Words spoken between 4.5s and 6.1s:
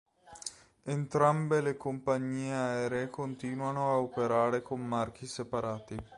con marchi separati.